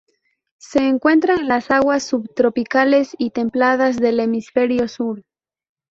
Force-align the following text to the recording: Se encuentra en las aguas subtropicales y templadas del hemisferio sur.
Se 0.57 0.87
encuentra 0.87 1.35
en 1.35 1.47
las 1.47 1.69
aguas 1.69 2.01
subtropicales 2.01 3.15
y 3.19 3.29
templadas 3.29 3.97
del 3.97 4.19
hemisferio 4.19 4.87
sur. 4.87 5.21